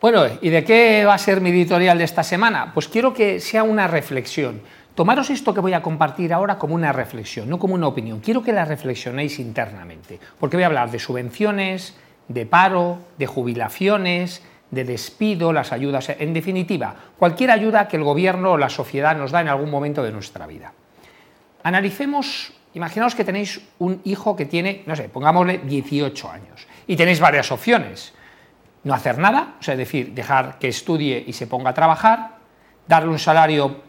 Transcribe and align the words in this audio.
Bueno, 0.00 0.24
¿y 0.40 0.48
de 0.48 0.64
qué 0.64 1.04
va 1.04 1.12
a 1.12 1.18
ser 1.18 1.42
mi 1.42 1.50
editorial 1.50 1.98
de 1.98 2.04
esta 2.04 2.22
semana? 2.22 2.70
Pues 2.72 2.88
quiero 2.88 3.12
que 3.12 3.38
sea 3.38 3.64
una 3.64 3.86
reflexión. 3.86 4.62
Tomaros 4.94 5.28
esto 5.28 5.52
que 5.52 5.60
voy 5.60 5.74
a 5.74 5.82
compartir 5.82 6.32
ahora 6.32 6.56
como 6.56 6.74
una 6.74 6.90
reflexión, 6.90 7.50
no 7.50 7.58
como 7.58 7.74
una 7.74 7.86
opinión. 7.86 8.20
Quiero 8.20 8.42
que 8.42 8.54
la 8.54 8.64
reflexionéis 8.64 9.38
internamente, 9.38 10.18
porque 10.38 10.56
voy 10.56 10.64
a 10.64 10.68
hablar 10.68 10.90
de 10.90 10.98
subvenciones, 10.98 11.98
de 12.28 12.46
paro, 12.46 12.98
de 13.18 13.26
jubilaciones, 13.26 14.42
de 14.70 14.84
despido, 14.84 15.52
las 15.52 15.70
ayudas, 15.70 16.08
en 16.08 16.32
definitiva, 16.32 16.94
cualquier 17.18 17.50
ayuda 17.50 17.86
que 17.86 17.98
el 17.98 18.04
gobierno 18.04 18.52
o 18.52 18.56
la 18.56 18.70
sociedad 18.70 19.14
nos 19.14 19.32
da 19.32 19.42
en 19.42 19.48
algún 19.48 19.68
momento 19.68 20.02
de 20.02 20.12
nuestra 20.12 20.46
vida. 20.46 20.72
Analicemos, 21.62 22.54
imaginaos 22.72 23.14
que 23.14 23.24
tenéis 23.24 23.60
un 23.78 24.00
hijo 24.04 24.34
que 24.34 24.46
tiene, 24.46 24.82
no 24.86 24.96
sé, 24.96 25.10
pongámosle 25.10 25.58
18 25.58 26.30
años 26.30 26.66
y 26.86 26.96
tenéis 26.96 27.20
varias 27.20 27.52
opciones 27.52 28.14
no 28.84 28.94
hacer 28.94 29.18
nada, 29.18 29.56
o 29.60 29.62
sea, 29.62 29.74
es 29.74 29.78
decir, 29.78 30.12
dejar 30.14 30.58
que 30.58 30.68
estudie 30.68 31.22
y 31.26 31.32
se 31.32 31.46
ponga 31.46 31.70
a 31.70 31.74
trabajar, 31.74 32.38
darle 32.88 33.10
un 33.10 33.18
salario, 33.18 33.82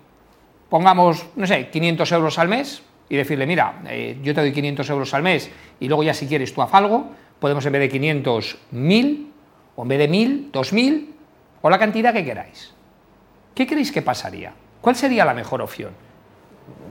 pongamos, 0.70 1.25
no 1.35 1.47
sé, 1.47 1.70
500 1.70 2.11
euros 2.11 2.39
al 2.39 2.47
mes 2.47 2.83
y 3.09 3.16
decirle, 3.16 3.45
mira, 3.45 3.81
eh, 3.88 4.17
yo 4.21 4.33
te 4.33 4.41
doy 4.41 4.52
500 4.52 4.89
euros 4.89 5.13
al 5.13 5.23
mes 5.23 5.49
y 5.80 5.88
luego 5.88 6.03
ya 6.03 6.13
si 6.13 6.27
quieres 6.27 6.53
tú 6.53 6.61
haz 6.61 6.73
algo, 6.73 7.11
podemos 7.39 7.66
en 7.66 7.73
vez 7.73 7.81
de 7.81 7.89
500, 7.89 8.57
1000, 8.71 9.31
o 9.75 9.81
en 9.83 9.88
vez 9.88 9.99
de 9.99 10.07
1000, 10.07 10.49
2000, 10.52 11.16
o 11.61 11.69
la 11.69 11.80
cantidad 11.80 12.13
que 12.13 12.23
queráis. 12.23 12.73
¿Qué 13.55 13.67
creéis 13.67 13.91
que 13.91 14.02
pasaría? 14.02 14.53
¿Cuál 14.80 14.95
sería 14.95 15.25
la 15.25 15.33
mejor 15.33 15.61
opción? 15.61 15.91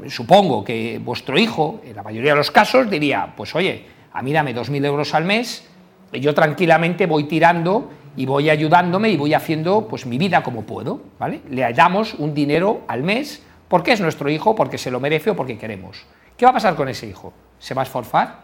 Supongo 0.08 0.64
que 0.64 1.00
vuestro 1.02 1.38
hijo, 1.38 1.80
en 1.84 1.96
la 1.96 2.02
mayoría 2.02 2.32
de 2.32 2.38
los 2.38 2.50
casos, 2.50 2.90
diría, 2.90 3.32
pues 3.36 3.54
oye, 3.54 3.86
a 4.12 4.22
mí 4.22 4.32
dame 4.32 4.54
2.000 4.54 4.84
euros 4.84 5.14
al 5.14 5.24
mes 5.24 5.69
yo 6.12 6.34
tranquilamente 6.34 7.06
voy 7.06 7.24
tirando 7.24 7.90
y 8.16 8.26
voy 8.26 8.50
ayudándome 8.50 9.10
y 9.10 9.16
voy 9.16 9.34
haciendo 9.34 9.86
pues 9.88 10.06
mi 10.06 10.18
vida 10.18 10.42
como 10.42 10.62
puedo, 10.62 11.00
¿vale? 11.18 11.42
Le 11.48 11.72
damos 11.72 12.14
un 12.14 12.34
dinero 12.34 12.82
al 12.88 13.02
mes 13.02 13.42
porque 13.68 13.92
es 13.92 14.00
nuestro 14.00 14.28
hijo, 14.28 14.54
porque 14.54 14.78
se 14.78 14.90
lo 14.90 14.98
merece 14.98 15.30
o 15.30 15.36
porque 15.36 15.56
queremos. 15.56 16.04
¿Qué 16.36 16.44
va 16.44 16.50
a 16.50 16.54
pasar 16.54 16.74
con 16.74 16.88
ese 16.88 17.06
hijo? 17.06 17.32
¿Se 17.58 17.74
va 17.74 17.82
a 17.82 17.84
esforzar? 17.84 18.40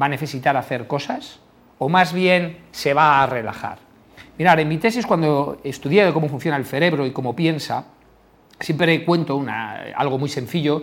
¿Va 0.00 0.06
a 0.06 0.08
necesitar 0.08 0.56
hacer 0.56 0.86
cosas? 0.86 1.40
¿O 1.78 1.88
más 1.88 2.12
bien 2.12 2.58
se 2.70 2.94
va 2.94 3.22
a 3.22 3.26
relajar? 3.26 3.78
Mirad, 4.38 4.60
en 4.60 4.68
mi 4.68 4.78
tesis 4.78 5.06
cuando 5.06 5.60
estudié 5.64 6.04
de 6.04 6.12
cómo 6.12 6.28
funciona 6.28 6.56
el 6.56 6.64
cerebro 6.64 7.04
y 7.04 7.10
cómo 7.10 7.34
piensa, 7.34 7.84
siempre 8.60 9.04
cuento 9.04 9.42
algo 9.96 10.18
muy 10.18 10.28
sencillo, 10.28 10.82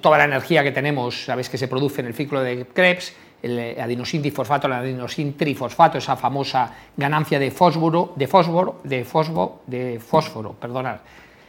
toda 0.00 0.18
la 0.18 0.24
energía 0.24 0.62
que 0.62 0.72
tenemos, 0.72 1.26
sabéis 1.26 1.48
que 1.48 1.58
se 1.58 1.68
produce 1.68 2.00
en 2.00 2.08
el 2.08 2.14
ciclo 2.14 2.42
de 2.42 2.66
Krebs, 2.66 3.14
el 3.42 3.80
adenosin 3.80 4.22
difosfato, 4.22 4.66
el 4.66 4.74
adenosin 4.74 5.36
trifosfato, 5.36 5.98
esa 5.98 6.16
famosa 6.16 6.72
ganancia 6.96 7.38
de 7.38 7.50
fósforo, 7.50 8.12
de 8.16 8.26
fósforo, 8.26 8.80
de 8.84 9.04
fósforo, 9.04 9.62
de 9.66 10.00
fósforo, 10.00 10.52
perdonad, 10.52 10.98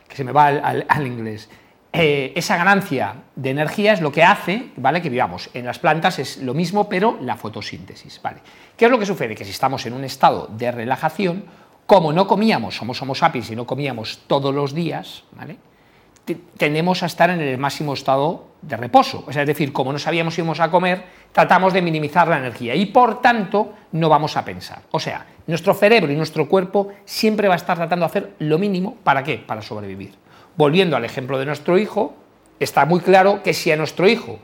que 0.08 0.16
se 0.16 0.24
me 0.24 0.32
va 0.32 0.48
al, 0.48 1.08
inglés. 1.08 1.50
Eh, 1.94 2.32
esa 2.36 2.56
ganancia 2.56 3.16
de 3.36 3.50
energía 3.50 3.94
es 3.94 4.02
lo 4.02 4.12
que 4.12 4.24
hace, 4.24 4.70
¿vale? 4.78 5.02
Que 5.02 5.10
vivamos. 5.10 5.50
En 5.54 5.66
las 5.66 5.80
plantas 5.80 6.20
es 6.20 6.38
lo 6.38 6.54
mismo, 6.54 6.88
pero 6.88 7.18
la 7.22 7.36
fotosíntesis, 7.36 8.22
¿vale? 8.22 8.40
¿Qué 8.78 8.86
es 8.86 8.92
lo 8.92 8.98
que 8.98 9.06
sucede? 9.06 9.36
Que 9.36 9.44
si 9.44 9.52
estamos 9.52 9.86
en 9.86 9.94
un 9.94 10.06
estado 10.06 10.48
de 10.48 10.72
relajación, 10.72 11.44
como 11.86 12.14
no 12.14 12.28
comíamos, 12.28 12.76
somos 12.76 13.02
homo 13.02 13.16
sapiens 13.16 13.52
y 13.52 13.56
no 13.56 13.66
comíamos 13.66 14.20
todos 14.28 14.54
los 14.54 14.74
días, 14.74 15.24
¿vale? 15.34 15.58
tendemos 16.58 17.04
a 17.04 17.08
estar 17.08 17.30
en 17.30 17.42
el 17.42 17.58
máximo 17.58 17.94
estado 17.94 18.46
de 18.62 18.78
reposo. 18.78 19.26
Es 19.30 19.36
decir, 19.36 19.74
como 19.74 19.92
no 19.92 20.00
sabíamos 20.00 20.36
si 20.36 20.42
íbamos 20.42 20.60
a 20.60 20.70
comer, 20.70 21.04
tratamos 21.32 21.74
de 21.74 21.82
minimizar 21.82 22.28
la 22.28 22.38
energía 22.38 22.76
y 22.76 22.86
por 22.88 23.22
tanto 23.22 23.74
no 23.94 24.10
vamos 24.10 24.38
a 24.38 24.46
pensar. 24.46 24.84
O 24.92 25.00
sea, 25.00 25.26
nuestro 25.48 25.74
cerebro 25.74 26.12
y 26.12 26.16
nuestro 26.16 26.48
cuerpo 26.48 26.90
siempre 27.06 27.48
va 27.48 27.56
a 27.56 27.58
estar 27.58 27.78
tratando 27.78 28.06
de 28.06 28.10
hacer 28.10 28.34
lo 28.40 28.60
mínimo. 28.60 28.98
¿Para 29.04 29.24
qué? 29.24 29.38
Para 29.38 29.62
sobrevivir. 29.62 30.14
Volviendo 30.56 30.96
al 30.96 31.06
ejemplo 31.06 31.40
de 31.40 31.46
nuestro 31.46 31.78
hijo, 31.78 32.16
está 32.60 32.86
muy 32.86 33.00
claro 33.00 33.42
que 33.42 33.54
si 33.54 33.72
a 33.72 33.78
nuestro 33.78 34.08
hijo, 34.08 34.40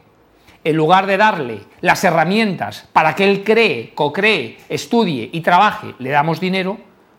en 0.63 0.75
lugar 0.75 1.05
de 1.05 1.17
darle 1.17 1.59
las 1.81 2.03
herramientas 2.03 2.87
para 2.91 3.15
que 3.15 3.29
él 3.29 3.43
cree, 3.43 3.93
co-cree, 3.93 4.57
estudie 4.67 5.29
y 5.31 5.41
trabaje, 5.41 5.93
le 5.99 6.09
damos 6.09 6.39
dinero, 6.39 6.77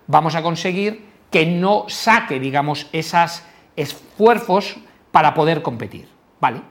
vamos 0.09 0.35
a 0.35 0.43
conseguir 0.43 1.07
que 1.31 1.47
no 1.47 1.85
saque, 1.87 2.41
digamos, 2.41 2.89
esas 2.93 3.45
esfuerzos 3.77 4.79
para 5.13 5.35
poder 5.35 5.63
competir. 5.63 6.09
¿Vale? 6.41 6.63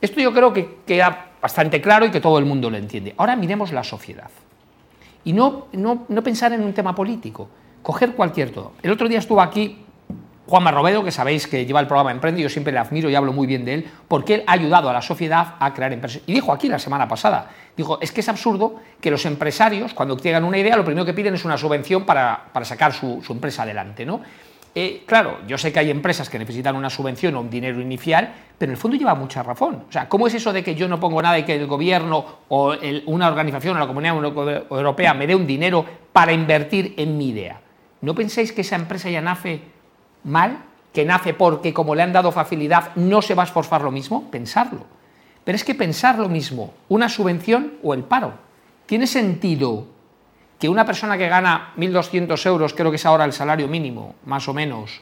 Esto 0.00 0.20
yo 0.20 0.32
creo 0.32 0.52
que 0.54 0.78
queda 0.86 1.32
bastante 1.42 1.82
claro 1.82 2.06
y 2.06 2.10
que 2.10 2.20
todo 2.20 2.38
el 2.38 2.46
mundo 2.46 2.70
lo 2.70 2.78
entiende. 2.78 3.14
Ahora 3.18 3.36
miremos 3.36 3.72
la 3.72 3.84
sociedad. 3.84 4.30
Y 5.24 5.34
no, 5.34 5.66
no, 5.72 6.06
no 6.08 6.22
pensar 6.22 6.52
en 6.52 6.62
un 6.62 6.72
tema 6.72 6.94
político, 6.94 7.48
coger 7.82 8.14
cualquier 8.14 8.50
todo. 8.50 8.72
El 8.82 8.90
otro 8.90 9.08
día 9.08 9.18
estuvo 9.18 9.40
aquí 9.42 9.84
Juan 10.50 10.64
Marrobedo, 10.64 11.04
que 11.04 11.12
sabéis 11.12 11.46
que 11.46 11.64
lleva 11.64 11.78
el 11.78 11.86
programa 11.86 12.10
Emprende, 12.10 12.42
yo 12.42 12.48
siempre 12.48 12.72
le 12.72 12.80
admiro 12.80 13.08
y 13.08 13.14
hablo 13.14 13.32
muy 13.32 13.46
bien 13.46 13.64
de 13.64 13.74
él, 13.74 13.90
porque 14.08 14.34
él 14.34 14.44
ha 14.48 14.52
ayudado 14.54 14.90
a 14.90 14.92
la 14.92 15.00
sociedad 15.00 15.54
a 15.60 15.72
crear 15.72 15.92
empresas. 15.92 16.22
Y 16.26 16.32
dijo 16.32 16.52
aquí 16.52 16.68
la 16.68 16.80
semana 16.80 17.06
pasada, 17.06 17.50
dijo, 17.76 18.00
es 18.00 18.10
que 18.10 18.20
es 18.20 18.28
absurdo 18.28 18.80
que 19.00 19.12
los 19.12 19.24
empresarios, 19.26 19.94
cuando 19.94 20.16
tengan 20.16 20.42
una 20.42 20.58
idea, 20.58 20.76
lo 20.76 20.84
primero 20.84 21.06
que 21.06 21.14
piden 21.14 21.34
es 21.34 21.44
una 21.44 21.56
subvención 21.56 22.04
para, 22.04 22.50
sacar 22.64 22.92
su, 22.92 23.22
su 23.22 23.32
empresa 23.32 23.62
adelante, 23.62 24.04
¿no? 24.04 24.22
Eh, 24.74 25.04
claro, 25.06 25.38
yo 25.46 25.56
sé 25.56 25.72
que 25.72 25.78
hay 25.78 25.90
empresas 25.90 26.28
que 26.28 26.38
necesitan 26.38 26.74
una 26.74 26.90
subvención 26.90 27.36
o 27.36 27.40
un 27.42 27.50
dinero 27.50 27.80
inicial, 27.80 28.32
pero 28.58 28.70
en 28.70 28.74
el 28.74 28.76
fondo 28.76 28.96
lleva 28.96 29.14
mucha 29.14 29.44
razón. 29.44 29.84
O 29.88 29.92
sea, 29.92 30.08
¿cómo 30.08 30.26
es 30.26 30.34
eso 30.34 30.52
de 30.52 30.64
que 30.64 30.74
yo 30.74 30.88
no 30.88 30.98
pongo 30.98 31.22
nada 31.22 31.38
y 31.38 31.44
que 31.44 31.54
el 31.54 31.68
gobierno 31.68 32.24
o 32.48 32.74
una 33.06 33.28
organización 33.28 33.76
o 33.76 33.78
la 33.78 33.86
Comunidad 33.86 34.16
Europea 34.16 35.14
me 35.14 35.28
dé 35.28 35.36
un 35.36 35.46
dinero 35.46 35.86
para 36.12 36.32
invertir 36.32 36.94
en 36.96 37.16
mi 37.16 37.28
idea? 37.28 37.60
¿No 38.00 38.16
pensáis 38.16 38.50
que 38.50 38.62
esa 38.62 38.74
empresa 38.74 39.10
ya 39.10 39.20
nace 39.20 39.60
mal? 40.24 40.64
¿Que 40.92 41.04
nace 41.04 41.34
porque 41.34 41.72
como 41.72 41.94
le 41.94 42.02
han 42.02 42.12
dado 42.12 42.32
facilidad 42.32 42.94
no 42.96 43.22
se 43.22 43.34
va 43.34 43.44
a 43.44 43.46
esforzar 43.46 43.82
lo 43.82 43.90
mismo? 43.90 44.30
Pensarlo. 44.30 44.84
Pero 45.44 45.56
es 45.56 45.64
que 45.64 45.74
pensar 45.74 46.18
lo 46.18 46.28
mismo, 46.28 46.74
una 46.88 47.08
subvención 47.08 47.74
o 47.82 47.94
el 47.94 48.02
paro, 48.02 48.34
¿tiene 48.86 49.06
sentido 49.06 49.86
que 50.58 50.68
una 50.68 50.84
persona 50.84 51.16
que 51.16 51.28
gana 51.28 51.72
1.200 51.76 52.46
euros, 52.46 52.74
creo 52.74 52.90
que 52.90 52.96
es 52.96 53.06
ahora 53.06 53.24
el 53.24 53.32
salario 53.32 53.66
mínimo, 53.66 54.14
más 54.26 54.46
o 54.46 54.54
menos, 54.54 55.00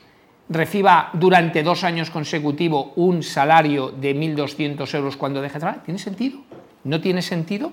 reciba 0.48 1.10
durante 1.14 1.62
dos 1.62 1.84
años 1.84 2.10
consecutivos 2.10 2.92
un 2.96 3.22
salario 3.22 3.90
de 3.90 4.14
1.200 4.14 4.94
euros 4.94 5.16
cuando 5.16 5.42
deje 5.42 5.54
de 5.54 5.60
trabajar, 5.60 5.82
¿tiene 5.82 5.98
sentido? 5.98 6.38
¿No 6.84 7.00
tiene 7.00 7.22
sentido? 7.22 7.72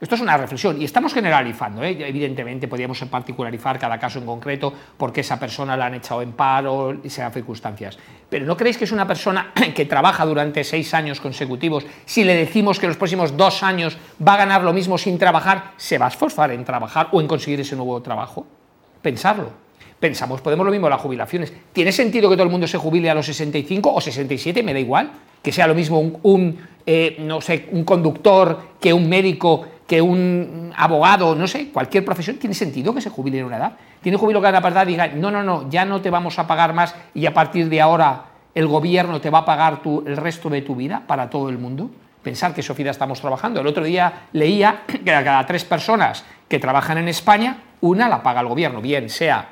Esto 0.00 0.14
es 0.14 0.20
una 0.20 0.36
reflexión 0.36 0.80
y 0.80 0.84
estamos 0.84 1.12
generalizando, 1.12 1.82
¿eh? 1.82 1.96
evidentemente 2.06 2.68
podríamos 2.68 3.00
particularizar 3.06 3.80
cada 3.80 3.98
caso 3.98 4.20
en 4.20 4.26
concreto 4.26 4.72
porque 4.96 5.22
esa 5.22 5.40
persona 5.40 5.76
la 5.76 5.86
han 5.86 5.94
echado 5.94 6.22
en 6.22 6.32
paro 6.32 6.94
y 7.02 7.10
sean 7.10 7.32
circunstancias. 7.32 7.98
Pero 8.30 8.46
¿no 8.46 8.56
creéis 8.56 8.78
que 8.78 8.84
es 8.84 8.92
una 8.92 9.08
persona 9.08 9.52
que 9.74 9.86
trabaja 9.86 10.24
durante 10.24 10.62
seis 10.62 10.94
años 10.94 11.20
consecutivos? 11.20 11.84
Si 12.04 12.22
le 12.22 12.36
decimos 12.36 12.78
que 12.78 12.86
los 12.86 12.96
próximos 12.96 13.36
dos 13.36 13.64
años 13.64 13.98
va 14.24 14.34
a 14.34 14.38
ganar 14.38 14.62
lo 14.62 14.72
mismo 14.72 14.98
sin 14.98 15.18
trabajar, 15.18 15.72
¿se 15.76 15.98
va 15.98 16.06
a 16.06 16.10
esforzar 16.10 16.52
en 16.52 16.64
trabajar 16.64 17.08
o 17.10 17.20
en 17.20 17.26
conseguir 17.26 17.58
ese 17.58 17.74
nuevo 17.74 18.00
trabajo? 18.00 18.46
Pensarlo. 19.02 19.50
Pensamos, 19.98 20.40
podemos 20.40 20.64
lo 20.64 20.70
mismo 20.70 20.88
las 20.88 21.00
jubilaciones. 21.00 21.52
¿Tiene 21.72 21.90
sentido 21.90 22.30
que 22.30 22.36
todo 22.36 22.44
el 22.44 22.50
mundo 22.50 22.68
se 22.68 22.78
jubile 22.78 23.10
a 23.10 23.14
los 23.14 23.26
65 23.26 23.92
o 23.92 24.00
67? 24.00 24.62
Me 24.62 24.72
da 24.72 24.78
igual. 24.78 25.10
Que 25.42 25.50
sea 25.50 25.66
lo 25.66 25.74
mismo 25.74 25.98
un, 26.22 26.56
eh, 26.86 27.16
no 27.18 27.40
sé, 27.40 27.68
un 27.72 27.82
conductor 27.82 28.60
que 28.80 28.92
un 28.92 29.08
médico 29.08 29.66
que 29.88 30.02
un 30.02 30.70
abogado, 30.76 31.34
no 31.34 31.46
sé, 31.46 31.70
cualquier 31.70 32.04
profesión, 32.04 32.36
¿tiene 32.36 32.54
sentido 32.54 32.94
que 32.94 33.00
se 33.00 33.08
jubile 33.08 33.38
en 33.38 33.46
una 33.46 33.56
edad? 33.56 33.72
¿Tiene 34.02 34.18
jubilo 34.18 34.38
que 34.42 34.48
a 34.48 34.52
la 34.52 34.84
diga, 34.84 35.08
no, 35.08 35.30
no, 35.30 35.42
no, 35.42 35.70
ya 35.70 35.86
no 35.86 36.02
te 36.02 36.10
vamos 36.10 36.38
a 36.38 36.46
pagar 36.46 36.74
más 36.74 36.94
y 37.14 37.24
a 37.24 37.32
partir 37.32 37.70
de 37.70 37.80
ahora 37.80 38.26
el 38.54 38.66
gobierno 38.66 39.18
te 39.22 39.30
va 39.30 39.38
a 39.38 39.44
pagar 39.46 39.80
el 40.04 40.16
resto 40.18 40.50
de 40.50 40.60
tu 40.60 40.76
vida 40.76 41.04
para 41.06 41.30
todo 41.30 41.48
el 41.48 41.56
mundo? 41.56 41.90
Pensar 42.22 42.52
que 42.52 42.62
Sofía 42.62 42.90
estamos 42.90 43.18
trabajando. 43.18 43.62
El 43.62 43.66
otro 43.66 43.82
día 43.82 44.28
leía 44.32 44.82
que 45.04 45.10
a 45.10 45.24
cada 45.24 45.46
tres 45.46 45.64
personas 45.64 46.22
que 46.48 46.58
trabajan 46.58 46.98
en 46.98 47.08
España, 47.08 47.62
una 47.80 48.10
la 48.10 48.22
paga 48.22 48.42
el 48.42 48.48
gobierno, 48.48 48.82
bien 48.82 49.08
sea, 49.08 49.48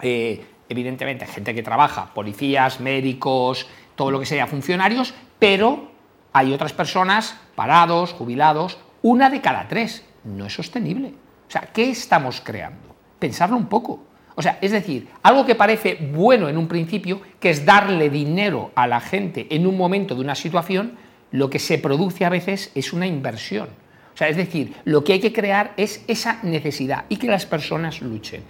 eh, 0.00 0.46
evidentemente, 0.68 1.26
gente 1.26 1.52
que 1.52 1.64
trabaja, 1.64 2.14
policías, 2.14 2.78
médicos, 2.78 3.66
todo 3.96 4.12
lo 4.12 4.20
que 4.20 4.26
sea, 4.26 4.46
funcionarios, 4.46 5.14
pero 5.40 5.90
hay 6.32 6.52
otras 6.52 6.72
personas, 6.72 7.36
parados, 7.56 8.12
jubilados, 8.12 8.78
una 9.02 9.30
de 9.30 9.40
cada 9.40 9.68
tres. 9.68 10.04
No 10.24 10.46
es 10.46 10.52
sostenible. 10.52 11.08
O 11.48 11.50
sea, 11.50 11.62
¿qué 11.72 11.90
estamos 11.90 12.40
creando? 12.44 12.94
Pensarlo 13.18 13.56
un 13.56 13.66
poco. 13.66 14.04
O 14.34 14.42
sea, 14.42 14.58
es 14.60 14.70
decir, 14.70 15.08
algo 15.22 15.44
que 15.44 15.54
parece 15.54 15.96
bueno 16.12 16.48
en 16.48 16.56
un 16.56 16.68
principio, 16.68 17.20
que 17.40 17.50
es 17.50 17.64
darle 17.64 18.08
dinero 18.08 18.70
a 18.74 18.86
la 18.86 19.00
gente 19.00 19.48
en 19.50 19.66
un 19.66 19.76
momento 19.76 20.14
de 20.14 20.20
una 20.20 20.34
situación, 20.34 20.96
lo 21.32 21.50
que 21.50 21.58
se 21.58 21.78
produce 21.78 22.24
a 22.24 22.28
veces 22.28 22.70
es 22.74 22.92
una 22.92 23.06
inversión. 23.06 23.68
O 24.14 24.16
sea, 24.16 24.28
es 24.28 24.36
decir, 24.36 24.74
lo 24.84 25.04
que 25.04 25.14
hay 25.14 25.20
que 25.20 25.32
crear 25.32 25.72
es 25.76 26.04
esa 26.06 26.40
necesidad 26.42 27.04
y 27.08 27.16
que 27.16 27.26
las 27.26 27.46
personas 27.46 28.00
luchen. 28.00 28.42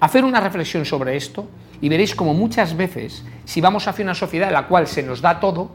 Hacer 0.00 0.24
una 0.24 0.40
reflexión 0.40 0.84
sobre 0.84 1.16
esto 1.16 1.48
y 1.80 1.88
veréis 1.88 2.14
como 2.14 2.34
muchas 2.34 2.76
veces, 2.76 3.24
si 3.44 3.60
vamos 3.60 3.88
hacia 3.88 4.04
una 4.04 4.14
sociedad 4.14 4.48
en 4.48 4.54
la 4.54 4.66
cual 4.66 4.86
se 4.86 5.02
nos 5.02 5.20
da 5.20 5.40
todo, 5.40 5.72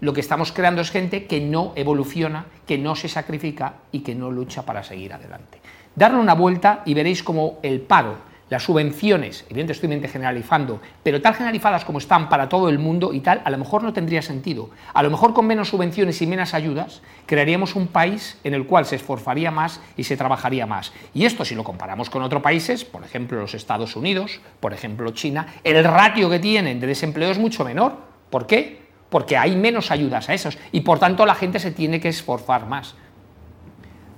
lo 0.00 0.12
que 0.12 0.20
estamos 0.20 0.52
creando 0.52 0.82
es 0.82 0.90
gente 0.90 1.26
que 1.26 1.40
no 1.40 1.72
evoluciona, 1.76 2.46
que 2.66 2.78
no 2.78 2.96
se 2.96 3.08
sacrifica 3.08 3.74
y 3.92 4.00
que 4.00 4.14
no 4.14 4.30
lucha 4.30 4.62
para 4.62 4.82
seguir 4.82 5.12
adelante. 5.12 5.60
Darle 5.94 6.18
una 6.18 6.34
vuelta 6.34 6.82
y 6.84 6.94
veréis 6.94 7.22
cómo 7.22 7.58
el 7.62 7.80
paro, 7.80 8.16
las 8.48 8.62
subvenciones, 8.62 9.44
evidentemente 9.48 10.06
estoy 10.06 10.12
generalizando, 10.12 10.80
pero 11.02 11.20
tal 11.20 11.34
generalizadas 11.34 11.84
como 11.84 11.98
están 11.98 12.28
para 12.28 12.48
todo 12.48 12.68
el 12.68 12.78
mundo 12.78 13.12
y 13.12 13.20
tal, 13.20 13.42
a 13.44 13.50
lo 13.50 13.58
mejor 13.58 13.82
no 13.82 13.92
tendría 13.92 14.22
sentido. 14.22 14.70
A 14.94 15.02
lo 15.02 15.10
mejor 15.10 15.34
con 15.34 15.46
menos 15.46 15.70
subvenciones 15.70 16.22
y 16.22 16.28
menos 16.28 16.54
ayudas 16.54 17.02
crearíamos 17.26 17.74
un 17.74 17.88
país 17.88 18.38
en 18.44 18.54
el 18.54 18.66
cual 18.66 18.86
se 18.86 18.96
esforzaría 18.96 19.50
más 19.50 19.80
y 19.96 20.04
se 20.04 20.16
trabajaría 20.16 20.66
más. 20.66 20.92
Y 21.12 21.24
esto 21.24 21.44
si 21.44 21.56
lo 21.56 21.64
comparamos 21.64 22.08
con 22.08 22.22
otros 22.22 22.42
países, 22.42 22.84
por 22.84 23.02
ejemplo 23.02 23.40
los 23.40 23.54
Estados 23.54 23.96
Unidos, 23.96 24.40
por 24.60 24.72
ejemplo 24.72 25.10
China, 25.10 25.54
el 25.64 25.82
ratio 25.82 26.30
que 26.30 26.38
tienen 26.38 26.78
de 26.78 26.86
desempleo 26.86 27.32
es 27.32 27.38
mucho 27.38 27.64
menor. 27.64 27.96
¿Por 28.30 28.46
qué? 28.46 28.85
Porque 29.10 29.36
hay 29.36 29.56
menos 29.56 29.90
ayudas 29.90 30.28
a 30.28 30.34
esos 30.34 30.58
y 30.72 30.80
por 30.80 30.98
tanto 30.98 31.26
la 31.26 31.34
gente 31.34 31.58
se 31.58 31.70
tiene 31.70 32.00
que 32.00 32.08
esforzar 32.08 32.66
más. 32.66 32.94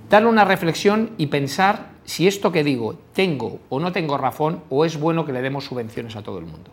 Darle 0.09 0.29
una 0.29 0.45
reflexión 0.45 1.11
y 1.17 1.27
pensar 1.27 1.89
si 2.03 2.27
esto 2.27 2.51
que 2.51 2.63
digo 2.63 2.95
tengo 3.13 3.59
o 3.69 3.79
no 3.79 3.91
tengo 3.91 4.17
razón 4.17 4.63
o 4.69 4.85
es 4.85 4.99
bueno 4.99 5.25
que 5.25 5.33
le 5.33 5.41
demos 5.41 5.65
subvenciones 5.65 6.15
a 6.15 6.23
todo 6.23 6.39
el 6.39 6.45
mundo. 6.45 6.71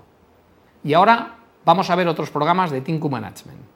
Y 0.83 0.95
ahora 0.95 1.37
vamos 1.65 1.91
a 1.91 1.97
ver 1.97 2.09
otros 2.09 2.31
programas 2.31 2.71
de 2.71 2.81
Tinku 2.81 3.11
Management. 3.11 3.76